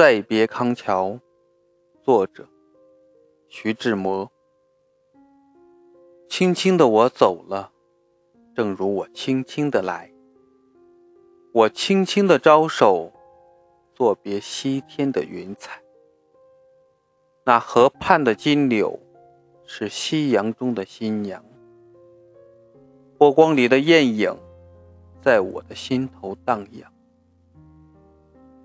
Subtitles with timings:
[0.00, 1.20] 再别康桥，
[2.02, 2.48] 作者
[3.50, 4.32] 徐志摩。
[6.26, 7.70] 轻轻的我走了，
[8.56, 10.10] 正如我轻轻的来。
[11.52, 13.12] 我轻轻的招手，
[13.94, 15.82] 作别西天的云彩。
[17.44, 18.98] 那河畔的金柳，
[19.66, 21.44] 是夕阳中的新娘。
[23.18, 24.34] 波光里的艳影，
[25.20, 26.90] 在我的心头荡漾。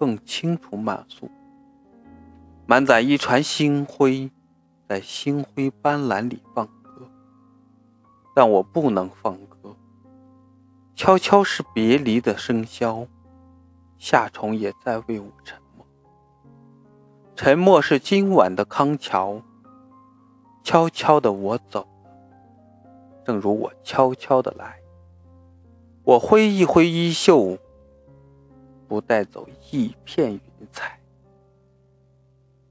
[0.00, 1.30] 更清楚满速，
[2.64, 4.30] 满载一船星辉，
[4.88, 7.06] 在星辉斑斓里放歌。
[8.34, 9.76] 但我不能放歌，
[10.94, 13.06] 悄悄是别离的笙箫，
[13.98, 15.86] 夏虫也在为我沉默。
[17.36, 19.42] 沉默是今晚的康桥，
[20.64, 22.10] 悄悄的我走了，
[23.22, 24.80] 正如我悄悄的来。
[26.04, 27.58] 我挥一挥衣袖。
[28.90, 30.40] 不带走一片云
[30.72, 30.99] 彩。